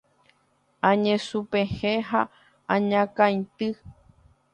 [0.89, 2.21] añesũpehẽ ha
[2.75, 3.69] añakãity